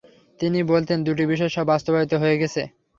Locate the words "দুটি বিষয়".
1.03-1.65